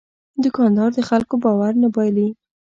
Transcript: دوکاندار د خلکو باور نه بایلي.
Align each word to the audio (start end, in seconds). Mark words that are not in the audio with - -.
دوکاندار 0.43 0.89
د 0.97 0.99
خلکو 1.09 1.35
باور 1.43 1.73
نه 1.83 1.87
بایلي. 1.95 2.27